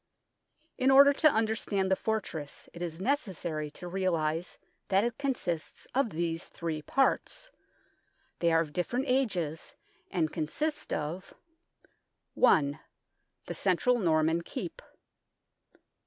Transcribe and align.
In 0.79 0.89
order 0.89 1.13
to 1.13 1.31
understand 1.31 1.91
the 1.91 1.95
fortress, 1.95 2.67
it 2.73 2.81
is 2.81 2.99
necessary 2.99 3.69
to 3.69 3.87
realize 3.87 4.57
that 4.87 5.03
it 5.03 5.19
consists 5.19 5.85
of 5.93 6.09
these 6.09 6.47
three 6.47 6.81
parts. 6.81 7.51
They 8.39 8.51
are 8.51 8.61
of 8.61 8.73
different 8.73 9.05
ages, 9.07 9.75
and 10.09 10.33
consist 10.33 10.91
of: 10.91 11.35
1. 12.33 12.79
The 13.45 13.53
central 13.53 13.99
Norman 13.99 14.41
Keep. 14.41 14.81